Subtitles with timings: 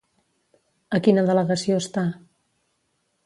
[0.99, 2.05] A quina delegació està?